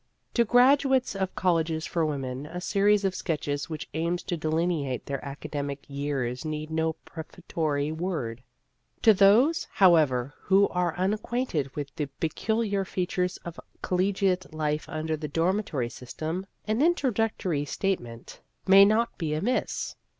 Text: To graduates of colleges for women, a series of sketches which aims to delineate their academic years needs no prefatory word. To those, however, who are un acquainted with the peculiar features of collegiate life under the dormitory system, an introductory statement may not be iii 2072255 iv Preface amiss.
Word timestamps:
To 0.33 0.43
graduates 0.45 1.15
of 1.15 1.35
colleges 1.35 1.85
for 1.85 2.03
women, 2.07 2.47
a 2.47 2.59
series 2.59 3.05
of 3.05 3.13
sketches 3.13 3.69
which 3.69 3.87
aims 3.93 4.23
to 4.23 4.35
delineate 4.35 5.05
their 5.05 5.23
academic 5.23 5.85
years 5.87 6.43
needs 6.43 6.71
no 6.71 6.93
prefatory 6.93 7.91
word. 7.91 8.41
To 9.03 9.13
those, 9.13 9.67
however, 9.73 10.33
who 10.41 10.67
are 10.69 10.95
un 10.97 11.13
acquainted 11.13 11.75
with 11.75 11.95
the 11.95 12.07
peculiar 12.19 12.83
features 12.83 13.37
of 13.45 13.59
collegiate 13.83 14.51
life 14.51 14.89
under 14.89 15.15
the 15.15 15.27
dormitory 15.27 15.89
system, 15.89 16.47
an 16.67 16.81
introductory 16.81 17.63
statement 17.63 18.41
may 18.65 18.85
not 18.85 19.15
be 19.19 19.27
iii 19.27 19.35
2072255 19.35 19.37
iv 19.37 19.43
Preface 19.43 19.49
amiss. 19.61 19.95